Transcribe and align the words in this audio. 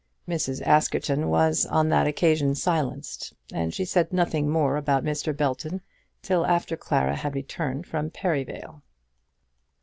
Mrs. 0.27 0.63
Askerton 0.65 1.29
was 1.29 1.63
on 1.67 1.89
that 1.89 2.07
occasion 2.07 2.55
silenced, 2.55 3.35
and 3.53 3.71
she 3.71 3.85
said 3.85 4.11
nothing 4.11 4.49
more 4.49 4.75
about 4.75 5.03
Mr. 5.03 5.31
Belton 5.37 5.79
till 6.23 6.43
after 6.43 6.75
Clara 6.75 7.15
had 7.17 7.35
returned 7.35 7.85
from 7.85 8.09
Perivale. 8.09 8.81